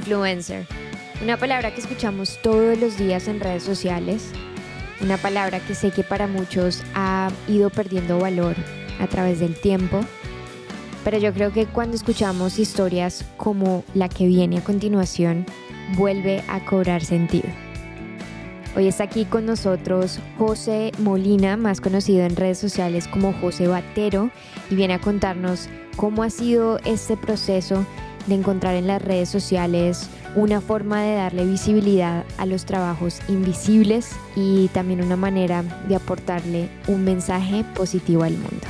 [0.00, 0.66] Influencer.
[1.22, 4.32] Una palabra que escuchamos todos los días en redes sociales.
[5.02, 8.56] Una palabra que sé que para muchos ha ido perdiendo valor
[8.98, 10.00] a través del tiempo.
[11.04, 15.44] Pero yo creo que cuando escuchamos historias como la que viene a continuación,
[15.96, 17.48] vuelve a cobrar sentido.
[18.74, 24.30] Hoy está aquí con nosotros José Molina, más conocido en redes sociales como José Batero,
[24.70, 27.84] y viene a contarnos cómo ha sido este proceso
[28.26, 34.10] de encontrar en las redes sociales una forma de darle visibilidad a los trabajos invisibles
[34.36, 38.66] y también una manera de aportarle un mensaje positivo al mundo.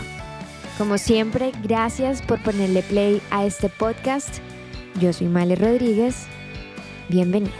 [0.78, 4.38] Como siempre, gracias por ponerle play a este podcast.
[4.98, 6.26] Yo soy Male Rodríguez.
[7.08, 7.52] Bienvenidos.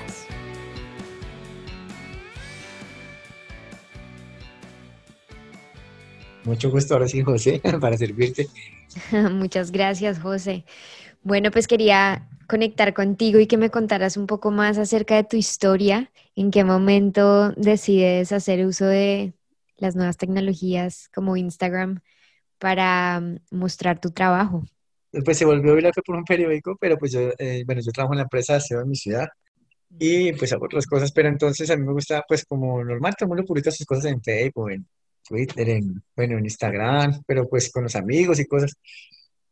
[6.44, 8.48] Mucho gusto ahora sí, José, para servirte.
[9.30, 10.64] Muchas gracias, José.
[11.22, 15.36] Bueno, pues quería conectar contigo y que me contaras un poco más acerca de tu
[15.36, 19.34] historia, en qué momento decides hacer uso de
[19.76, 22.00] las nuevas tecnologías como Instagram
[22.58, 24.64] para mm, mostrar tu trabajo.
[25.24, 28.18] Pues se volvió viral por un periódico, pero pues yo, eh, bueno, yo trabajo en
[28.18, 29.28] la empresa de SEO en mi ciudad
[29.98, 33.26] y pues hago otras cosas, pero entonces a mí me gusta pues como normal, todo
[33.26, 34.86] el mundo publica sus cosas en Facebook, en
[35.26, 38.72] Twitter, en, bueno, en Instagram, pero pues con los amigos y cosas.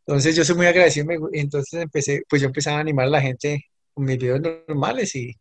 [0.08, 3.66] Entonces yo soy muy agradecido, entonces empecé, pues yo empezaba a animar a la gente
[3.92, 5.34] con mis videos normales y,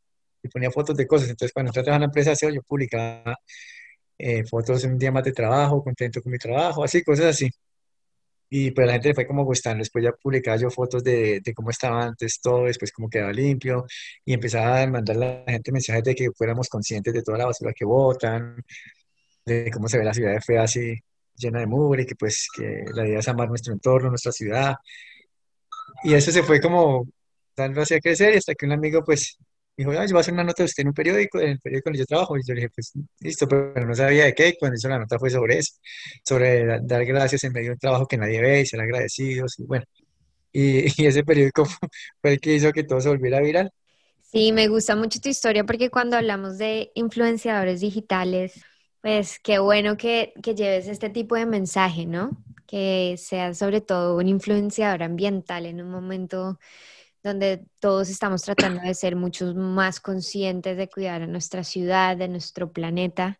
[0.51, 1.29] ponía fotos de cosas.
[1.29, 3.35] Entonces cuando entré a trabajar en la empresa SEO, yo publicaba
[4.17, 7.49] eh, fotos un día más de trabajo, contento con mi trabajo, así, cosas así.
[8.49, 9.79] Y pues la gente fue como gustando.
[9.79, 13.85] Después ya publicaba yo fotos de, de, cómo estaba antes todo, después cómo quedaba limpio.
[14.25, 17.45] Y empezaba a mandarle a la gente mensajes de que fuéramos conscientes de toda la
[17.45, 18.63] basura que botan,
[19.45, 20.93] de cómo se ve la ciudad de fea así
[21.37, 24.75] llena de mugre, que pues que la idea es amar nuestro entorno, nuestra ciudad.
[26.03, 27.07] Y eso se fue como
[27.55, 29.37] dando hacia crecer y hasta que un amigo pues
[29.77, 31.89] dijo, yo voy a hacer una nota de usted en un periódico, en el periódico
[31.89, 32.37] donde yo trabajo.
[32.37, 34.55] Y yo le dije, pues listo, pero no sabía de qué.
[34.59, 35.73] Cuando hizo la nota fue sobre eso,
[36.23, 39.59] sobre dar gracias en medio de un trabajo que nadie ve y ser agradecidos.
[39.59, 39.85] Y bueno,
[40.51, 41.65] y, y ese periódico
[42.21, 43.71] fue el que hizo que todo se volviera viral.
[44.31, 48.61] Sí, me gusta mucho tu historia porque cuando hablamos de influenciadores digitales,
[49.01, 52.31] pues qué bueno que, que lleves este tipo de mensaje, ¿no?
[52.65, 56.59] Que seas sobre todo un influenciador ambiental en un momento
[57.23, 62.27] donde todos estamos tratando de ser muchos más conscientes de cuidar a nuestra ciudad, de
[62.27, 63.39] nuestro planeta.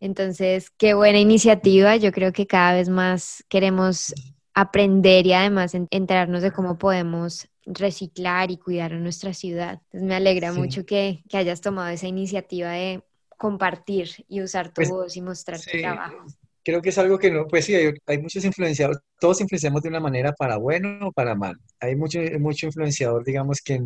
[0.00, 1.96] Entonces, qué buena iniciativa.
[1.96, 4.14] Yo creo que cada vez más queremos
[4.54, 9.82] aprender y además enterarnos de cómo podemos reciclar y cuidar a nuestra ciudad.
[9.92, 13.02] Entonces, me alegra mucho que, que, hayas tomado esa iniciativa de
[13.36, 16.26] compartir y usar tu pues, voz y mostrar tu trabajo
[16.66, 17.76] creo que es algo que no, pues sí,
[18.06, 21.56] hay, muchos influenciadores, todos influenciamos de una manera para bueno o para mal.
[21.78, 23.80] Hay mucho, mucho influenciador, digamos, que,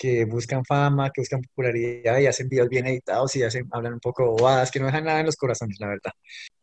[0.00, 4.00] que buscan fama, que buscan popularidad y hacen videos bien editados y hacen, hablan un
[4.00, 6.12] poco bobadas, que no dejan nada en los corazones, la verdad.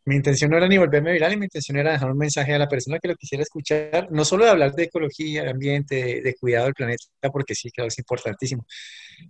[0.06, 2.68] Mi intención no era ni volverme viral, mi intención era dejar un mensaje a la
[2.68, 6.64] persona que lo quisiera escuchar, no solo de hablar de ecología, de ambiente, de, cuidado
[6.64, 8.66] del planeta, porque sí, claro, es importantísimo.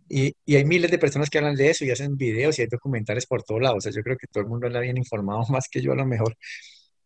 [0.08, 2.68] Y, y, hay miles de personas que hablan de eso y hacen videos y hay
[2.68, 3.78] documentales por todos lados.
[3.78, 5.96] O sea, yo creo que todo el mundo anda bien informado más que yo a
[5.96, 6.34] lo mejor.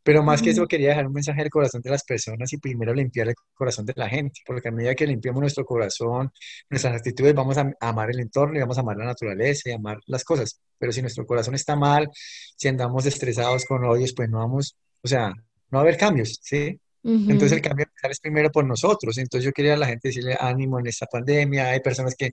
[0.02, 2.92] Pero más que eso, quería dejar un mensaje al corazón de las personas y primero
[2.92, 6.32] limpiar el corazón de la gente, porque a medida que limpiamos nuestro corazón,
[6.68, 9.98] nuestras actitudes, vamos a amar el entorno y vamos a amar la naturaleza y amar
[10.06, 10.60] las cosas.
[10.78, 12.08] Pero si nuestro corazón está mal,
[12.56, 16.38] si andamos estresados con odios, pues no vamos, o sea, no va a haber cambios,
[16.42, 16.78] ¿sí?
[17.04, 19.18] Entonces el cambio es primero por nosotros.
[19.18, 21.70] Entonces yo quería a la gente decirle ánimo en esta pandemia.
[21.70, 22.32] Hay personas que,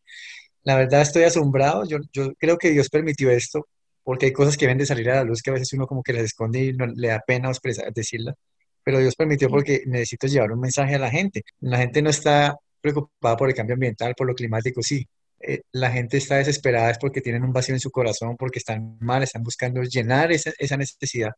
[0.63, 1.85] la verdad, estoy asombrado.
[1.85, 3.67] Yo, yo creo que Dios permitió esto
[4.03, 6.03] porque hay cosas que ven de salir a la luz que a veces uno como
[6.03, 8.35] que las esconde y no, le da pena expresar, decirlas.
[8.83, 11.43] Pero Dios permitió porque necesito llevar un mensaje a la gente.
[11.59, 15.07] La gente no está preocupada por el cambio ambiental, por lo climático, sí.
[15.41, 18.97] Eh, la gente está desesperada es porque tienen un vacío en su corazón, porque están
[18.99, 21.31] mal, están buscando llenar esa, esa necesidad.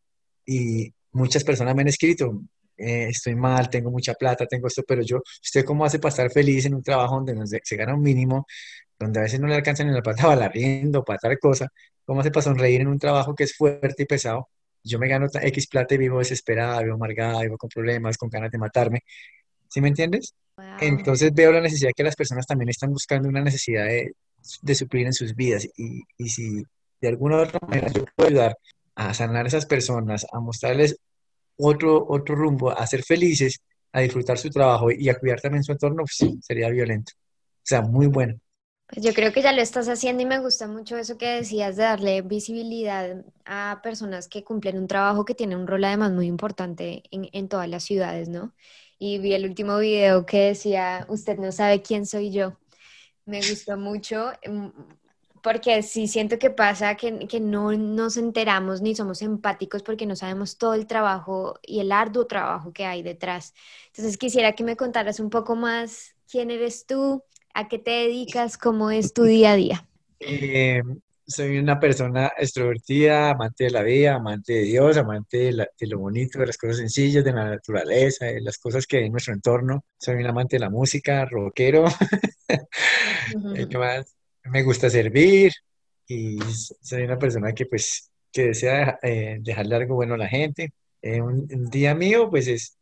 [0.46, 2.42] Y muchas personas me han escrito,
[2.78, 6.31] eh, estoy mal, tengo mucha plata, tengo esto, pero yo, ¿usted cómo hace para estar
[6.31, 8.48] feliz en un trabajo donde se gana un mínimo,
[8.98, 11.68] donde a veces no le alcanzan ni la plata para rienda para tal cosa?
[12.12, 14.50] ¿Cómo hace para sonreír en un trabajo que es fuerte y pesado?
[14.84, 18.52] Yo me gano X plata y vivo desesperada, vivo amargada, vivo con problemas, con ganas
[18.52, 19.06] de matarme.
[19.69, 20.36] ¿Sí me entiendes?
[20.81, 24.12] Entonces veo la necesidad que las personas también están buscando una necesidad de,
[24.62, 25.66] de suplir en sus vidas.
[25.78, 26.66] Y, y si
[27.00, 28.57] de alguna u otra manera yo puedo ayudar
[28.96, 30.98] a sanar a esas personas, a mostrarles
[31.56, 33.62] otro, otro rumbo, a ser felices,
[33.94, 37.14] a disfrutar su trabajo y a cuidar también su entorno, pues sería violento.
[37.16, 38.38] O sea, muy bueno.
[38.94, 41.78] Pues yo creo que ya lo estás haciendo y me gusta mucho eso que decías
[41.78, 46.28] de darle visibilidad a personas que cumplen un trabajo que tiene un rol además muy
[46.28, 48.54] importante en, en todas las ciudades, ¿no?
[49.00, 52.58] Y vi el último video que decía, usted no sabe quién soy yo.
[53.26, 54.74] Me gustó mucho em,
[55.42, 60.18] porque sí siento que pasa que, que, no nos enteramos ni somos empáticos porque no
[60.18, 63.54] sabemos todo el trabajo y el arduo trabajo que hay detrás.
[63.88, 68.57] Entonces quisiera que me contaras un poco más quién eres tú, a qué te dedicas,
[68.57, 69.88] cómo es tu día a día.
[70.19, 70.81] Eh,
[71.25, 76.39] soy una persona extrovertida, amante de la vida, amante de Dios, amante de, lo bonito,
[76.39, 79.86] de las cosas sencillas, de la naturaleza, de las cosas que hay en nuestro entorno.
[79.98, 81.86] Soy un amante de la música, rockero.
[83.69, 84.15] ¿Qué más?
[84.44, 85.54] Me gusta servir
[86.07, 86.39] y
[86.81, 90.74] soy una persona que pues que desea eh, dejarle algo bueno a la gente.
[91.01, 92.77] Eh, un, día mío pues es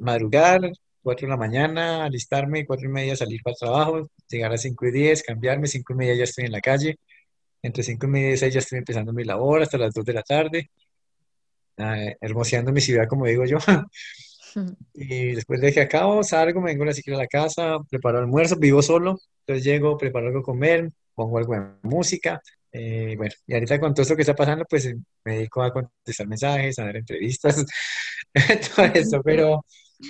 [0.00, 0.60] madrugar,
[1.06, 4.86] 4 de la mañana, alistarme, cuatro y media salir para el trabajo, llegar a 5
[4.86, 6.98] y 10, cambiarme, 5 y media ya estoy en la calle,
[7.62, 10.12] entre 5 y media y 6 ya estoy empezando mi labor hasta las 2 de
[10.12, 10.68] la tarde,
[11.76, 13.58] eh, hermoseando mi ciudad, como digo yo.
[14.94, 18.56] Y después de que acabo, salgo, me vengo a la a la casa, preparo almuerzo,
[18.56, 22.40] vivo solo, entonces llego, preparo algo a comer, pongo algo de música.
[22.72, 24.92] Eh, bueno, y ahorita con todo esto que está pasando, pues
[25.24, 27.64] me dedico a contestar mensajes, a dar entrevistas,
[28.74, 29.62] todo eso, pero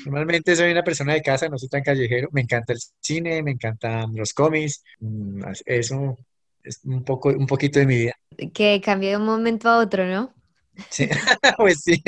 [0.04, 3.52] normalmente soy una persona de casa, no soy tan callejero, me encanta el cine, me
[3.52, 6.16] encantan los cómics, mm, eso
[6.62, 8.14] es un poco, un poquito de mi vida.
[8.52, 10.34] Que cambie de un momento a otro, ¿no?
[10.90, 11.08] Sí,
[11.58, 12.02] pues sí.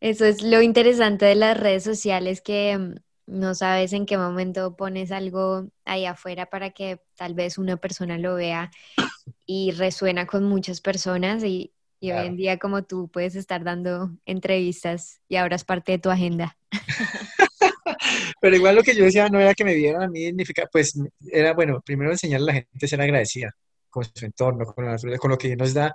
[0.00, 2.94] Eso es lo interesante de las redes sociales, que mm,
[3.26, 8.18] no sabes en qué momento pones algo ahí afuera para que tal vez una persona
[8.18, 8.70] lo vea
[9.46, 11.72] y resuena con muchas personas y,
[12.02, 16.10] hoy en día como tú puedes estar dando entrevistas y ahora es parte de tu
[16.10, 16.56] agenda.
[18.40, 20.94] Pero igual lo que yo decía no era que me vieran a mí significa, pues
[21.32, 23.50] era bueno, primero enseñarle a la gente a ser agradecida
[23.90, 25.92] con su entorno, con, con lo que nos da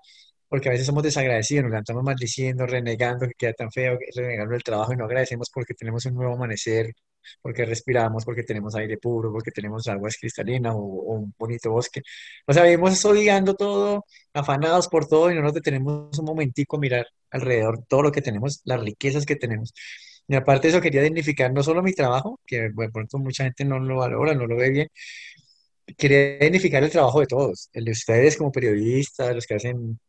[0.54, 4.62] porque a veces somos desagradecidos, nos levantamos maldiciendo, renegando que queda tan feo, renegando el
[4.62, 6.94] trabajo y no agradecemos porque tenemos un nuevo amanecer,
[7.42, 12.02] porque respiramos, porque tenemos aire puro, porque tenemos agua cristalina o, un bonito bosque.
[12.48, 16.80] O sea, vivimos odiando todo, afanados por todo y no nos detenemos un momentico a
[16.80, 19.74] mirar alrededor todo lo que tenemos, las riquezas que tenemos.
[20.28, 23.66] Y aparte de eso, quería dignificar no solo mi trabajo, que de pronto mucha gente
[23.66, 24.88] no lo valora, no lo ve bien,
[25.98, 30.00] quería dignificar el trabajo de todos, el de ustedes como periodistas, los que hacen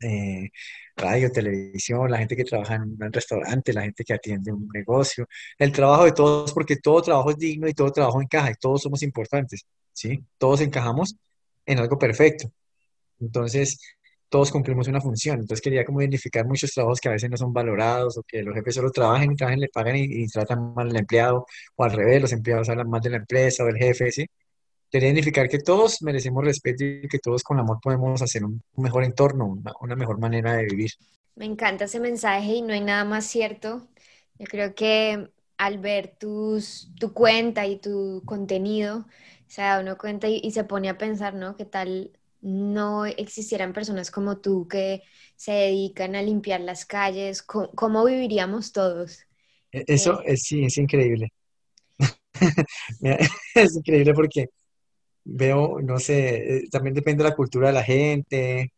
[0.00, 0.50] eh,
[0.96, 5.26] radio, televisión, la gente que trabaja en un restaurante, la gente que atiende un negocio,
[5.58, 8.82] el trabajo de todos, porque todo trabajo es digno y todo trabajo encaja y todos
[8.82, 10.24] somos importantes, ¿sí?
[10.38, 11.16] Todos encajamos
[11.66, 12.50] en algo perfecto.
[13.20, 13.80] Entonces,
[14.28, 15.40] todos cumplimos una función.
[15.40, 18.54] Entonces, quería como identificar muchos trabajos que a veces no son valorados o que los
[18.54, 21.46] jefes solo trabajan y trabajan, le pagan y, y tratan mal al empleado
[21.76, 24.26] o al revés, los empleados hablan mal de la empresa o del jefe, ¿sí?
[24.90, 29.04] Quería significar que todos merecemos respeto y que todos con amor podemos hacer un, mejor
[29.04, 30.92] entorno, una, mejor manera de vivir.
[31.34, 33.88] Me encanta ese mensaje y no hay nada más cierto.
[34.38, 35.28] Yo creo que
[35.58, 39.06] al ver tus, tu cuenta y tu contenido,
[39.46, 41.56] se da uno cuenta y, se pone a pensar, ¿no?
[41.56, 42.10] ¿Qué tal
[42.40, 45.02] no existieran personas como tú que
[45.34, 47.42] se dedican a limpiar las calles?
[47.42, 49.20] ¿Cómo, viviríamos todos?
[49.72, 51.32] E, eso eh, es, sí, es increíble.
[53.54, 54.50] es increíble porque
[55.26, 58.72] veo, no sé, eh, también depende de la cultura de la gente,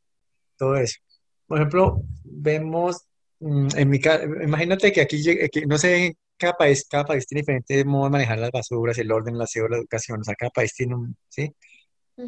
[0.57, 0.99] todo eso.
[1.47, 3.03] Por ejemplo, vemos,
[3.41, 4.01] mm, en mi
[4.45, 5.23] imagínate que aquí,
[5.67, 9.39] no sé, cada país, cada país tiene diferente modo de manejar las basuras, el orden,
[9.39, 11.53] la aseo, la educación, o sea, cada país tiene un, ¿sí?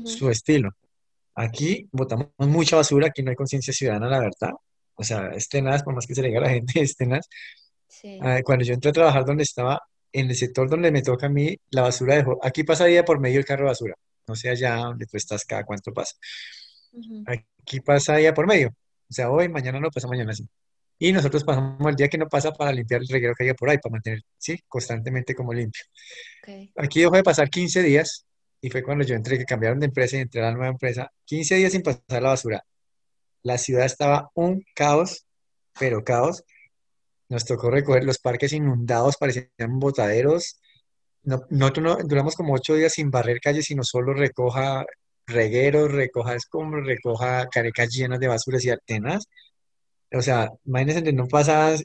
[0.05, 0.71] su estilo.
[1.35, 4.53] Aquí botamos mucha basura, aquí no hay conciencia ciudadana, la verdad.
[4.95, 7.29] O sea, es tenaz, por más que se le diga a la gente, es tenaz.
[8.23, 9.81] Ah, cuando yo entré a trabajar donde estaba,
[10.13, 13.37] en el sector donde me toca a mí, la basura dejó, aquí pasaría por medio
[13.37, 13.95] del carro de basura
[14.31, 16.15] no sé allá donde tú estás cada cuánto pasa.
[17.27, 18.69] Aquí pasa día por medio.
[18.69, 20.49] O sea, hoy, mañana no pasa, mañana sí.
[20.99, 23.71] Y nosotros pasamos el día que no pasa para limpiar el reguero que haya por
[23.71, 25.83] ahí, para mantener, sí, constantemente como limpio.
[26.77, 28.25] Aquí dejó de pasar 15 días
[28.61, 31.11] y fue cuando yo entré, que cambiaron de empresa y entré a la nueva empresa.
[31.25, 32.65] 15 días sin pasar la basura.
[33.43, 35.27] La ciudad estaba un caos,
[35.79, 36.45] pero caos.
[37.29, 40.61] Nos tocó recoger los parques inundados, parecían botaderos.
[41.23, 44.85] No, nosotros no, duramos como ocho días sin barrer calles, sino solo recoja
[45.27, 49.25] regueros, recoja escombros, recoja carecas llenas de basuras y artenas.
[50.13, 51.83] O sea, imagínense, no pasas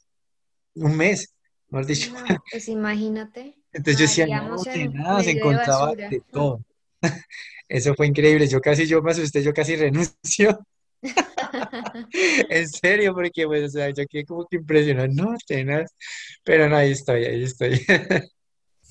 [0.75, 1.33] un mes,
[1.69, 2.13] mejor dicho.
[2.51, 3.57] pues imagínate.
[3.71, 6.61] Entonces yo decía, no, de nada, se encontraba de, todo.
[7.67, 8.47] Eso fue increíble.
[8.47, 10.59] Yo casi, yo me asusté, yo casi renuncio.
[12.49, 15.91] en serio, porque pues, o sea, yo quedé como que impresionado, no, tenaz.
[16.43, 17.85] Pero no, ahí estoy, ahí estoy.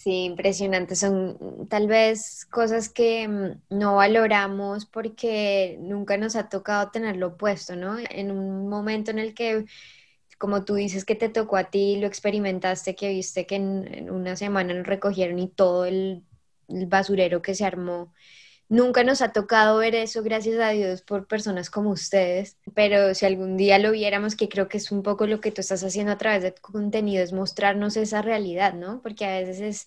[0.05, 0.97] Sí, impresionante.
[0.97, 7.37] Son mm, tal vez cosas que mm, no valoramos porque nunca nos ha tocado tenerlo
[7.39, 7.97] puesto, ¿no?
[8.11, 9.65] En un momento en el que,
[10.39, 14.37] como tú dices, que te tocó a ti, lo experimentaste, que viste que en, una
[14.37, 16.25] semana lo recogieron y todo el
[16.69, 18.15] el basurero que se armó.
[18.69, 23.27] Nunca nos ha tocado ver eso, gracias a Dios, por personas como ustedes, pero si
[23.27, 26.13] algún día lo viéramos, que creo que es un poco lo que tú estás haciendo
[26.13, 29.03] a través de tu contenido, es mostrarnos esa realidad, ¿no?
[29.03, 29.87] Porque a veces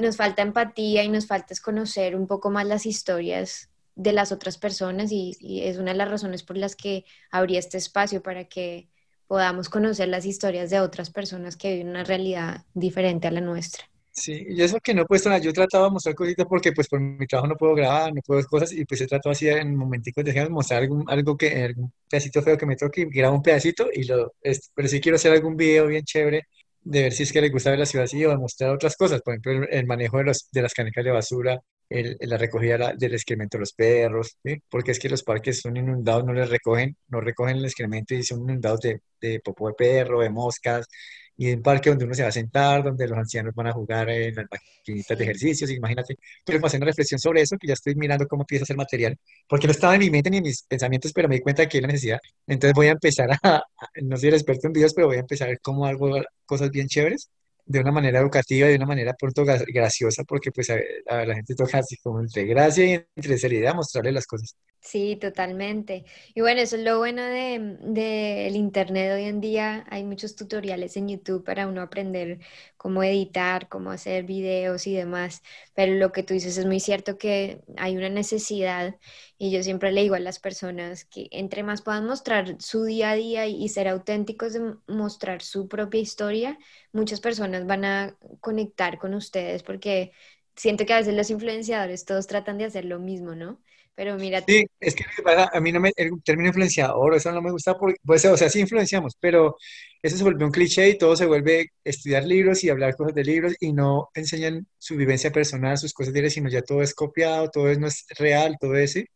[0.00, 4.58] nos falta empatía y nos falta conocer un poco más las historias de las otras
[4.58, 8.44] personas y, y es una de las razones por las que abrí este espacio para
[8.44, 8.88] que
[9.26, 13.84] podamos conocer las historias de otras personas que viven una realidad diferente a la nuestra.
[14.18, 16.88] Sí, y eso que no he puesto nada, yo trataba de mostrar cositas porque pues
[16.88, 19.76] por mi trabajo no puedo grabar, no puedo cosas y pues he tratado así en
[19.76, 23.88] momenticos de mostrar algún, algo que, algún pedacito feo que me toque grabo un pedacito
[23.92, 24.34] y lo,
[24.74, 26.48] pero sí quiero hacer algún video bien chévere
[26.80, 28.96] de ver si es que les gusta ver la ciudad así o de mostrar otras
[28.96, 32.94] cosas, por ejemplo el, manejo de, los, de las canecas de basura, el, la recogida
[32.94, 34.36] del excremento de los perros,
[34.68, 38.22] porque es que los parques son inundados, no les recogen, no recogen el excremento y
[38.24, 40.86] son inundados de, de popó de perro, de moscas,
[41.38, 44.10] y un parque donde uno se va a sentar, donde los ancianos van a jugar
[44.10, 46.16] en las maquinitas de ejercicios, imagínate.
[46.44, 49.16] Pero hacer una reflexión sobre eso, que ya estoy mirando cómo empieza a ser material,
[49.48, 51.68] porque no estaba en mi mente ni en mis pensamientos, pero me di cuenta de
[51.68, 52.18] que hay la necesidad.
[52.46, 53.62] Entonces voy a empezar a,
[54.02, 56.10] no soy el experto en videos, pero voy a empezar a ver cómo hago
[56.44, 57.30] cosas bien chéveres
[57.68, 61.96] de una manera educativa, de una manera pronto graciosa, porque pues la gente toca así
[61.98, 64.56] como entre gracia y entre seriedad mostrarle las cosas.
[64.80, 66.04] Sí, totalmente.
[66.34, 69.84] Y bueno, eso es lo bueno del de, Internet hoy en día.
[69.90, 72.38] Hay muchos tutoriales en YouTube para uno aprender
[72.76, 75.42] cómo editar, cómo hacer videos y demás.
[75.74, 78.96] Pero lo que tú dices es muy cierto que hay una necesidad
[79.36, 83.10] y yo siempre le digo a las personas que entre más puedan mostrar su día
[83.10, 86.58] a día y, ser auténticos de mostrar su propia historia,
[86.92, 90.12] muchas personas van a conectar con ustedes porque
[90.56, 93.60] siento que a veces los influenciadores todos tratan de hacer lo mismo, ¿no?
[93.94, 94.44] Pero mira.
[94.46, 95.04] Sí, es que
[95.52, 98.48] a mí no me, el término influenciador, eso no me gusta porque, pues, o sea,
[98.48, 99.56] sí influenciamos, pero
[100.02, 103.24] eso se volvió un cliché y todo se vuelve estudiar libros y hablar cosas de
[103.24, 107.50] libros y no enseñan su vivencia personal, sus cosas diarias, sino ya todo es copiado,
[107.50, 109.08] todo es, no es real, todo ese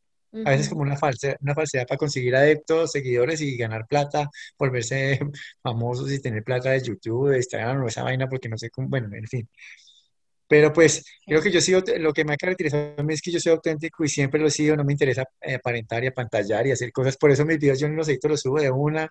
[0.45, 5.19] a veces como una, falsa, una falsedad para conseguir adeptos, seguidores y ganar plata, volverse
[5.63, 8.89] famosos y tener plata de YouTube, de Instagram o esa vaina, porque no sé cómo,
[8.89, 9.49] bueno, en fin.
[10.53, 13.31] Pero pues creo que yo sigo, lo que me ha caracterizado a mí es que
[13.31, 16.67] yo soy auténtico y siempre lo he sido, no me interesa eh, aparentar y apantallar
[16.67, 19.11] y hacer cosas, por eso mis videos yo no los edito, los subo de una,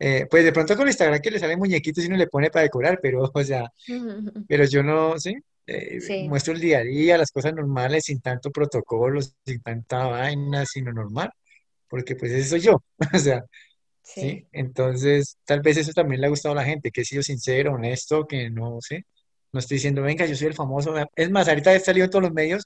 [0.00, 2.64] eh, pues de pronto con Instagram que le salen muñequitos y uno le pone para
[2.64, 3.70] decorar, pero o sea,
[4.48, 5.36] pero yo no, ¿sí?
[5.72, 10.66] Eh, muestro el día a día, las cosas normales, sin tanto protocolo, sin tanta vaina,
[10.66, 11.30] sino normal,
[11.88, 12.82] porque pues eso soy yo,
[13.14, 13.44] o sea,
[14.02, 14.46] sí.
[14.52, 17.74] Entonces, tal vez eso también le ha gustado a la gente, que he sido sincero,
[17.74, 19.04] honesto, que no sé,
[19.52, 22.24] no estoy diciendo, venga, yo soy el famoso, es más, ahorita he salido en todos
[22.24, 22.64] los medios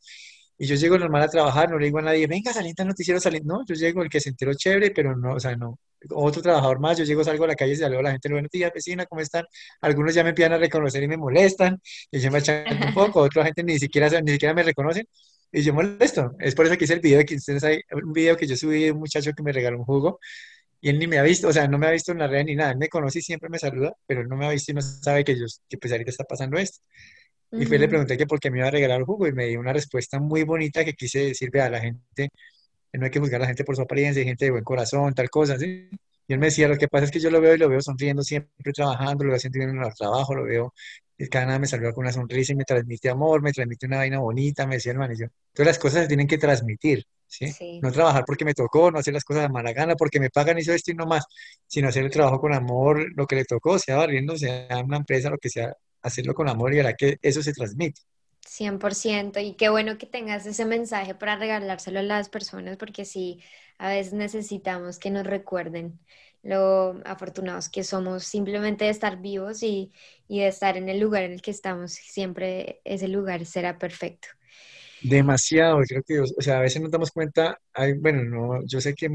[0.57, 3.47] y yo llego normal a trabajar, no le digo a nadie, venga, saliente noticiero, saliente,
[3.47, 5.79] no, yo llego el que se enteró chévere, pero no, o sea, no,
[6.11, 8.51] otro trabajador más, yo llego, salgo a la calle y saludo a la gente, buenos
[8.51, 9.45] días, vecina, ¿cómo están?
[9.81, 11.81] Algunos ya me empiezan a reconocer y me molestan,
[12.11, 15.07] y yo me echan un poco, otra gente ni siquiera, ni siquiera me reconocen,
[15.53, 16.35] y yo molesto.
[16.41, 18.85] Es por eso que hice el video, que ustedes hay un video que yo subí
[18.85, 20.21] de un muchacho que me regaló un jugo,
[20.81, 22.45] y él ni me ha visto, o sea, no me ha visto en la red
[22.45, 24.71] ni nada, él me conoce y siempre me saluda, pero él no me ha visto
[24.73, 26.81] y no sabe que yo, que pues ahorita está pasando esto.
[27.53, 29.47] Y fue, le pregunté que por qué me iba a regalar el jugo y me
[29.47, 32.31] dio una respuesta muy bonita que quise decirle a la gente,
[32.99, 35.15] no hay que juzgar a la gente por su apariencia, hay gente de buen corazón,
[35.15, 35.89] tal cosa, ¿sí?
[36.27, 37.83] Y él me decía, lo que pasa es que yo lo veo y lo veo
[37.83, 40.73] sonriendo siempre, trabajando, lo veo haciendo bien en el trabajo, lo veo,
[41.19, 43.99] y cada nada me saluda con una sonrisa y me transmite amor, me transmite una
[43.99, 47.05] vaina bonita, me decía el man, y yo, todas las cosas se tienen que transmitir,
[47.27, 47.81] ¿sí?
[47.83, 50.59] No trabajar porque me tocó, no hacer las cosas de mala gana porque me pagan
[50.59, 51.25] y eso esto y no más,
[51.67, 55.31] sino hacer el trabajo con amor, lo que le tocó, sea barriendo, sea una empresa,
[55.31, 58.01] lo que sea, hacerlo con amor y la que eso se transmite.
[58.47, 63.43] 100%, y qué bueno que tengas ese mensaje para regalárselo a las personas, porque sí,
[63.79, 65.99] a veces necesitamos que nos recuerden
[66.43, 69.93] lo afortunados que somos simplemente de estar vivos y,
[70.29, 74.29] y de estar en el lugar en el que estamos, siempre ese lugar será perfecto.
[75.01, 77.59] Demasiado, creo que, o sea, a veces nos damos cuenta,
[78.01, 79.09] bueno, no, yo sé que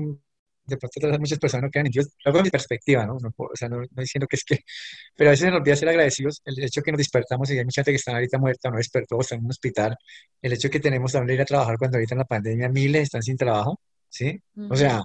[0.69, 3.17] de pronto muchas personas no quedan en Dios, lo hago mi perspectiva, ¿no?
[3.17, 4.59] o sea, no, diciendo que es que,
[5.15, 7.65] pero a veces se nos olvida ser agradecidos, el hecho que nos despertamos y hay
[7.65, 9.97] mucha gente que está ahorita muerta, no despertó, está en un hospital,
[10.41, 13.23] el hecho que tenemos también ir a trabajar cuando ahorita en la pandemia miles están
[13.23, 14.41] sin trabajo, ¿sí?
[14.69, 15.03] O sea,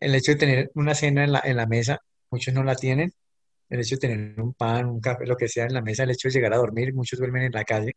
[0.00, 1.98] el hecho de tener una cena en la, en la mesa,
[2.30, 3.12] muchos no la tienen,
[3.68, 6.10] el hecho de tener un pan, un café, lo que sea en la mesa, el
[6.10, 7.94] hecho de llegar a dormir, muchos duermen en la calle,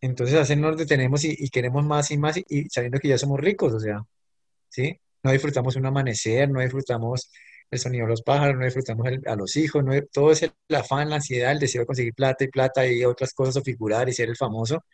[0.00, 3.08] entonces a veces nos detenemos y, y queremos más y más y, y sabiendo que
[3.08, 4.02] ya somos ricos, o sea,
[4.68, 5.00] ¿sí?
[5.22, 7.30] No disfrutamos un amanecer, no disfrutamos
[7.70, 11.10] el sonido de los pájaros, no disfrutamos a los hijos, no, todo es el, afán,
[11.10, 14.12] la ansiedad, el deseo de conseguir plata y plata y otras cosas o figurar y
[14.12, 14.84] ser el famoso,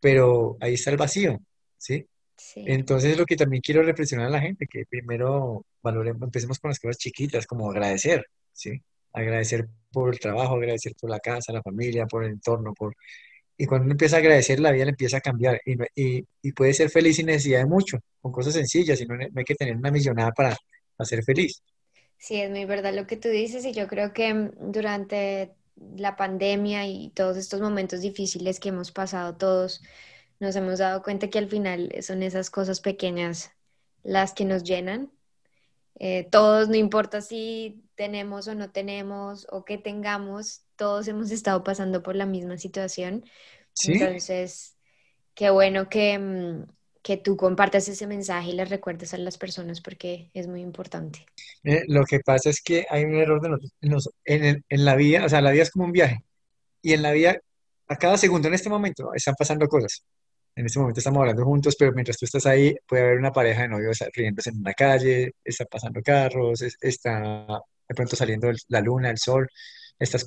[0.00, 1.40] pero ahí está el vacío,
[1.78, 2.06] ¿sí?
[2.36, 2.64] sí.
[2.66, 6.78] Entonces lo que también quiero reflexionar a la gente, que primero valoremos, empecemos con las
[6.78, 8.82] cosas chiquitas, como agradecer, ¿sí?
[9.12, 12.96] Agradecer por el trabajo, agradecer por la casa, la familia, por el entorno, por
[13.56, 15.76] Y cuando uno empieza a agradecer, la vida le empieza a cambiar y,
[16.18, 19.22] y, y puede ser feliz sin necesidad de mucho, con cosas sencillas, y no, no
[19.36, 20.56] hay que tener una millonada para,
[20.96, 21.62] para ser feliz.
[22.18, 25.54] Sí, es muy verdad lo que tú dices y yo creo que mm, durante
[25.96, 29.82] la pandemia y todos estos momentos difíciles que hemos pasado todos,
[30.40, 33.50] nos hemos dado cuenta que al final son esas cosas pequeñas
[34.02, 35.12] las que nos llenan.
[35.96, 41.62] Eh, todos, no importa si tenemos o no tenemos o que tengamos, todos hemos estado
[41.64, 43.24] pasando por la misma situación.
[43.74, 43.92] ¿Sí?
[43.92, 44.76] Entonces,
[45.34, 46.66] qué bueno que, mm,
[47.02, 51.26] que tú compartas ese mensaje y les recuerdes a las personas porque es muy importante.
[51.64, 54.64] Eh, lo que pasa es que hay un error de nosotros en, los- en el-
[54.68, 56.18] en la vida, o sea, la vida es como un viaje,
[56.82, 57.38] y en la vida,
[57.88, 60.04] a cada segundo, en este momento, están pasando cosas.
[60.56, 63.62] En este momento estamos hablando juntos, pero mientras tú estás ahí, puede haber una pareja
[63.62, 67.46] de novios riéndose en una calle, está pasando carros, es- está
[67.88, 69.48] de pronto saliendo el- la luna, el sol,
[69.98, 70.18] está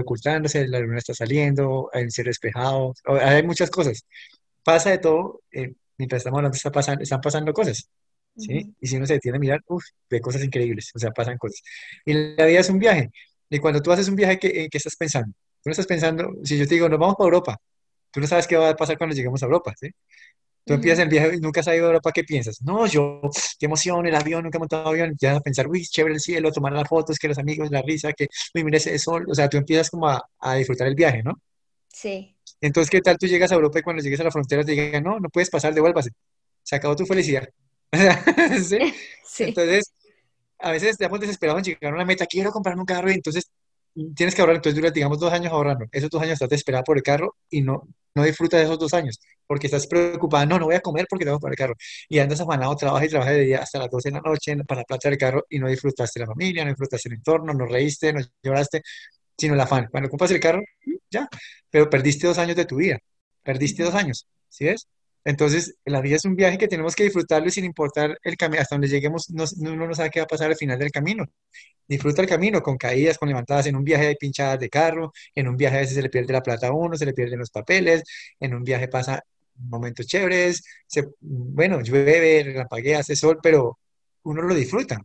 [0.00, 4.04] ocultándose, la luna está saliendo, hay un cielo despejado, hay muchas cosas.
[4.64, 7.88] Pasa de todo, eh, mientras estamos hablando, está pasando, están pasando cosas,
[8.36, 8.58] ¿sí?
[8.60, 8.74] Ujú.
[8.80, 11.62] Y si uno se detiene a mirar, uf, ve cosas increíbles, o sea, pasan cosas.
[12.04, 13.10] Y la vida es un viaje,
[13.50, 15.32] y cuando tú haces un viaje, ¿qué, qué estás pensando?
[15.62, 17.58] Tú no estás pensando, si yo te digo, nos vamos para Europa,
[18.16, 19.90] Tú no sabes qué va a pasar cuando lleguemos a Europa, ¿sí?
[20.64, 22.62] Tú empiezas el viaje y nunca has ido a Europa, ¿qué piensas?
[22.62, 23.20] No, yo,
[23.58, 25.14] qué emoción, el avión, nunca he montado avión.
[25.20, 28.14] Ya a pensar, uy, chévere el cielo, tomar las fotos, que los amigos, la risa,
[28.14, 29.26] que, uy, mira ese sol.
[29.28, 31.34] O sea, tú empiezas como a, a disfrutar el viaje, ¿no?
[31.92, 34.72] Sí, Entonces, ¿qué tal tú llegas a Europa y cuando llegues a la frontera te
[34.72, 36.12] digan, no, no puedes pasar, devuélvase.
[36.62, 37.46] Se acabó tu felicidad.
[38.64, 38.78] ¿Sí?
[39.26, 39.44] sí.
[39.44, 39.92] Entonces,
[40.58, 43.50] a veces estamos desesperados en llegar a una meta, quiero comprarme un carro y entonces
[44.14, 45.86] tienes que ahorrar, entonces duras, digamos, dos años ahorrando.
[45.92, 48.94] Esos dos años estás desesperada por el carro y no, no disfrutas de esos dos
[48.94, 51.74] años porque estás preocupada, no, no voy a comer porque tengo que el carro.
[52.08, 54.80] Y andas afanado, trabajas y trabajas de día hasta las 12 de la noche para
[54.80, 58.12] la plata del carro y no disfrutaste la familia, no disfrutaste el entorno, no reíste,
[58.12, 58.82] no lloraste,
[59.36, 59.88] sino el afán.
[59.90, 60.62] Cuando compras el carro,
[61.10, 61.28] ya,
[61.70, 62.98] pero perdiste dos años de tu vida,
[63.42, 64.88] perdiste dos años, ¿sí ves?
[65.26, 68.62] Entonces, la vida es un viaje que tenemos que disfrutarlo y sin importar el camino,
[68.62, 71.24] hasta donde lleguemos, no, uno no sabe qué va a pasar al final del camino.
[71.88, 73.66] Disfruta el camino con caídas, con levantadas.
[73.66, 76.32] En un viaje hay pinchadas de carro, en un viaje a veces se le pierde
[76.32, 78.04] la plata a uno, se le pierden los papeles,
[78.38, 79.20] en un viaje pasa
[79.56, 83.78] momentos chéveres, se, bueno, llueve, relampaguea, hace sol, pero
[84.22, 85.00] uno lo disfruta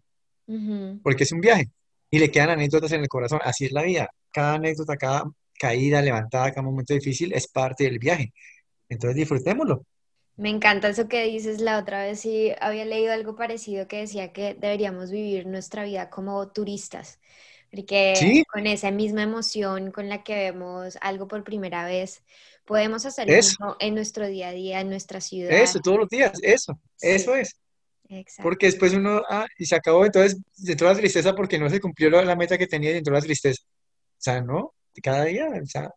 [1.02, 1.70] porque es un viaje
[2.10, 3.40] y le quedan anécdotas en el corazón.
[3.44, 4.10] Así es la vida.
[4.32, 5.24] Cada anécdota, cada
[5.58, 8.34] caída, levantada, cada momento difícil es parte del viaje.
[8.90, 9.86] Entonces disfrutémoslo.
[10.38, 11.62] Me encanta eso que dices.
[11.62, 16.10] La otra vez sí había leído algo parecido que decía que deberíamos vivir nuestra vida
[16.10, 17.20] como turistas,
[17.70, 22.24] porque Sí, con esa misma emoción con la que vemos algo por primera vez,
[22.66, 25.54] podemos hacer eso, en nuestro día a día, en nuestra ciudad.
[25.64, 27.56] eso, todos los días, eso, eso Sí, es.
[28.10, 28.44] exacto.
[28.44, 32.10] Porque después uno, ah, y se acabó, entonces entró la tristeza porque no se cumplió
[32.10, 33.62] la, la meta que tenía y entró la tristeza.
[33.64, 35.90] O sea, no, cada día, o sea,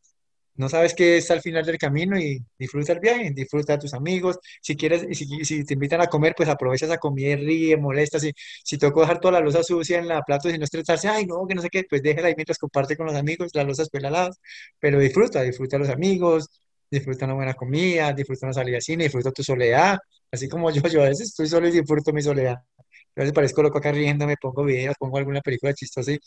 [0.56, 3.92] no sabes qué es al final del camino y disfruta el viaje, disfruta a tus
[3.94, 4.38] amigos.
[4.60, 8.20] Si quieres, si, si te invitan a comer, pues aprovechas a comer, ríe, molesta.
[8.20, 11.26] Si, si tocó dejar toda la loza sucia en la plato y no estresarse, ay,
[11.26, 13.82] no, que no sé qué, pues déjala ahí mientras comparte con los amigos, la loza
[13.82, 14.40] después la lavas.
[14.78, 16.48] Pero disfruta, disfruta a los amigos,
[16.90, 19.98] disfruta una buena comida, disfruta una salida al cine, disfruta tu soledad.
[20.30, 22.56] Así como yo, yo a veces estoy solo y disfruto mi soledad.
[23.16, 26.18] A veces parezco loco acá riéndome, pongo videos, pongo alguna película chistosa y,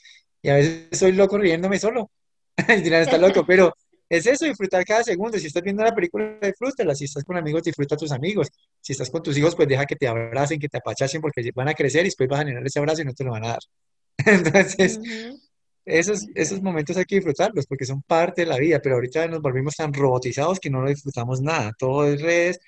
[0.42, 2.12] y a veces soy loco riéndome solo.
[2.78, 3.74] Y dirán, está loco, pero
[4.10, 5.38] es eso, disfrutar cada segundo.
[5.38, 6.96] Si estás viendo una película, disfrútala.
[6.96, 8.50] Si estás con amigos, disfruta a tus amigos.
[8.82, 11.68] Si estás con tus hijos, pues deja que te abracen, que te apachachen, porque van
[11.70, 13.48] a crecer y después vas a generar ese abrazo y no te lo van a
[13.50, 13.60] dar.
[14.26, 15.00] Entonces,
[15.86, 19.42] esos, esos momentos hay que disfrutarlos porque son parte de la vida, pero ahorita nos
[19.42, 21.74] volvimos tan robotizados que no lo disfrutamos nada.
[21.78, 22.60] Todo es redes,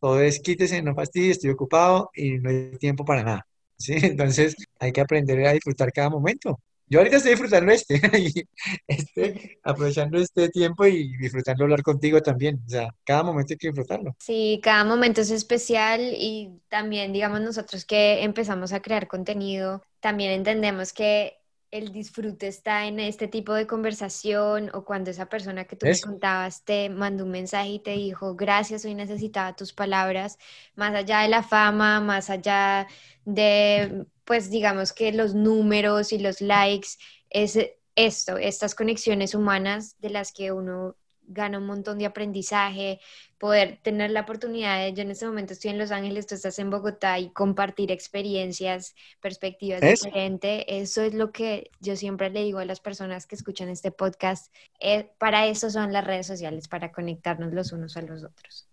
[0.00, 3.46] todo es quítese, no fastidies, estoy ocupado y no hay tiempo para nada.
[3.78, 3.94] ¿sí?
[4.02, 6.60] Entonces hay que aprender a disfrutar cada momento.
[6.88, 8.00] Yo ahorita estoy disfrutando este,
[8.86, 12.60] este, aprovechando este tiempo y disfrutando hablar contigo también.
[12.66, 14.16] O sea, cada momento hay que disfrutarlo.
[14.18, 20.32] Sí, cada momento es especial y también, digamos, nosotros que empezamos a crear contenido, también
[20.32, 21.38] entendemos que
[21.70, 25.92] el disfrute está en este tipo de conversación o cuando esa persona que tú me
[25.92, 30.38] Eso, contabas te mandó un mensaje y te dijo, gracias, hoy necesitaba tus palabras,
[30.76, 32.86] más allá de la fama, más allá
[33.24, 36.88] de, pues, digamos que los números y los likes,
[37.30, 37.58] es
[37.96, 43.00] esto, estas conexiones humanas de las que uno gana un montón de aprendizaje
[43.38, 46.58] poder tener la oportunidad de, yo en este momento estoy en Los Ángeles, tú estás
[46.58, 52.58] en Bogotá y compartir experiencias, perspectivas diferentes, eso es lo que yo siempre le digo
[52.58, 56.92] a las personas que escuchan este podcast, eh, para eso son las redes sociales, para
[56.92, 58.68] conectarnos los unos a los otros.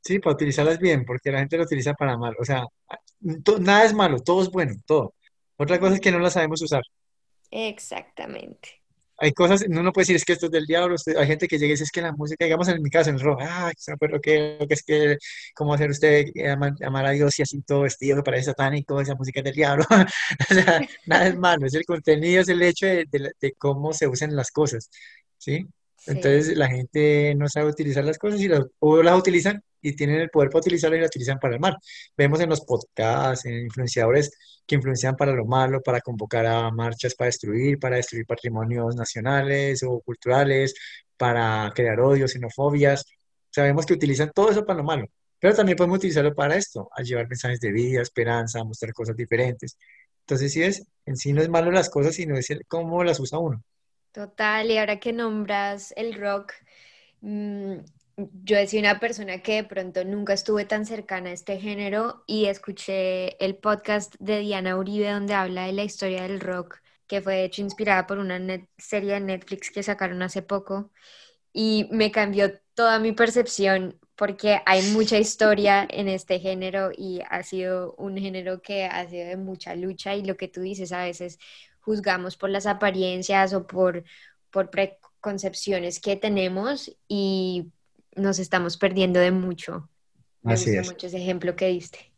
[0.00, 2.34] Sí, para utilizarlas bien, porque la gente lo utiliza para mal.
[2.40, 2.64] O sea,
[3.20, 5.14] nada es malo, todo es bueno, todo.
[5.56, 6.82] Otra cosa es que no la sabemos usar.
[7.50, 8.82] Exactamente.
[9.18, 11.58] hay cosas, uno no puede decir es que esto es del diablo, hay gente que
[11.58, 13.72] llega y dice es que la música, digamos en mi caso, en el rock, ah,
[13.98, 15.16] pero que, que es que,
[15.54, 16.26] cómo hacer usted
[16.82, 19.84] amar, a Dios y así todo vestido que parece satánico, esa música es del diablo,
[20.50, 24.06] o sea, nada es malo, es el contenido, es el hecho de, de cómo se
[24.06, 24.90] usan las cosas,
[25.38, 25.66] ¿sí?
[26.06, 30.20] Entonces la gente no sabe utilizar las cosas y las, o las utilizan y tienen
[30.20, 31.76] el poder para utilizarlas y las utilizan para el mal.
[32.16, 34.30] Vemos en los podcasts, en influenciadores
[34.66, 39.82] que influencian para lo malo, para convocar a marchas para destruir, para destruir patrimonios nacionales
[39.84, 40.74] o culturales,
[41.16, 43.04] para crear odios, xenofobias.
[43.50, 45.06] Sabemos que utilizan todo eso para lo malo,
[45.38, 49.78] pero también podemos utilizarlo para esto, a llevar mensajes de vida, esperanza, mostrar cosas diferentes.
[50.20, 53.38] Entonces, sí es, en sí no es malo las cosas, sino es cómo las usa
[53.38, 53.62] uno.
[54.16, 56.54] Total, y ahora que nombras el rock,
[57.20, 57.74] mm,
[58.16, 62.46] yo decía una persona que de pronto nunca estuve tan cercana a este género y
[62.46, 67.44] escuché el podcast de Diana Uribe donde habla de la historia del rock, que fue
[67.44, 68.40] hecho inspirada por una
[68.78, 70.90] serie de Netflix que sacaron hace poco
[71.52, 77.42] y me cambió toda mi percepción porque hay mucha historia en este género y ha
[77.42, 81.04] sido un género que ha sido de mucha lucha y lo que tú dices a
[81.04, 81.38] veces
[81.86, 84.02] juzgamos por las apariencias o por,
[84.50, 87.66] por preconcepciones que tenemos y
[88.16, 89.88] nos estamos perdiendo de mucho.
[90.42, 92.12] Así gusta mucho ese ejemplo que diste.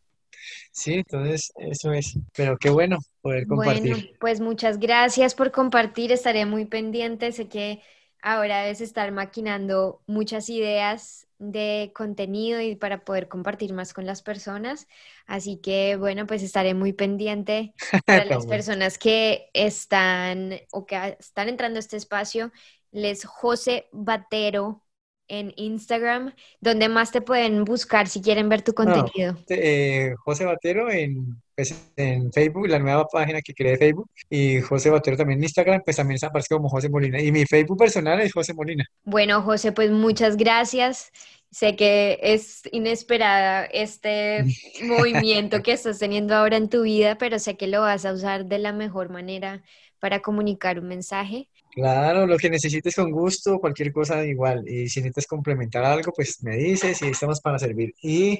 [0.72, 2.18] Sí, entonces eso es.
[2.34, 3.92] Pero qué bueno poder compartir.
[3.92, 6.12] Bueno, pues muchas gracias por compartir.
[6.12, 7.30] Estaré muy pendiente.
[7.32, 7.82] Sé que
[8.22, 14.22] ahora debes estar maquinando muchas ideas de contenido y para poder compartir más con las
[14.22, 14.88] personas.
[15.26, 17.74] Así que bueno, pues estaré muy pendiente
[18.06, 22.52] para las personas que están o que están entrando a este espacio.
[22.90, 24.84] Les José Batero
[25.28, 29.36] en Instagram, donde más te pueden buscar si quieren ver tu contenido.
[29.48, 34.60] Eh, José Batero en, pues, en Facebook, la nueva página que creé de Facebook, y
[34.60, 37.20] José Batero también en Instagram, pues también aparece como José Molina.
[37.20, 38.84] Y mi Facebook personal es José Molina.
[39.02, 41.10] Bueno, José, pues muchas gracias.
[41.50, 44.44] Sé que es inesperada este
[44.84, 48.46] movimiento que estás teniendo ahora en tu vida, pero sé que lo vas a usar
[48.46, 49.64] de la mejor manera
[49.98, 51.48] para comunicar un mensaje.
[51.72, 54.62] Claro, lo que necesites con gusto, cualquier cosa igual.
[54.68, 57.96] Y si necesitas complementar algo, pues me dices y estamos para servir.
[58.00, 58.38] Y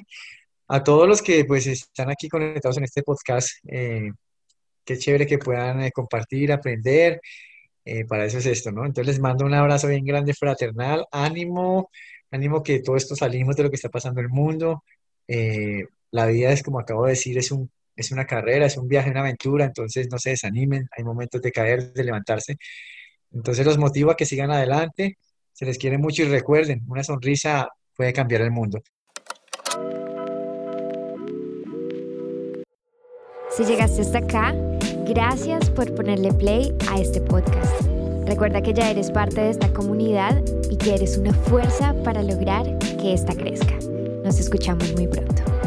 [0.69, 4.11] a todos los que pues están aquí conectados en este podcast, eh,
[4.85, 7.21] qué chévere que puedan eh, compartir, aprender.
[7.85, 8.85] Eh, para eso es esto, ¿no?
[8.85, 11.89] Entonces les mando un abrazo bien grande, fraternal, ánimo,
[12.31, 14.83] ánimo que todo esto salimos de lo que está pasando en el mundo.
[16.11, 19.11] la vida es, como acabo de decir, es un es una carrera, es un viaje,
[19.11, 22.57] una aventura, entonces no se desanimen, hay momentos de caer, de levantarse.
[23.31, 25.17] Entonces los motivo a que sigan adelante,
[25.53, 28.81] se les quiere mucho y recuerden, una sonrisa puede cambiar el mundo.
[33.59, 34.55] Si llegaste hasta acá,
[35.05, 37.81] gracias por ponerle play a este podcast.
[38.25, 42.77] Recuerda que ya eres parte de esta comunidad y que eres una fuerza para lograr
[42.79, 43.73] que ésta crezca.
[44.23, 45.58] Nos escuchamos muy pronto.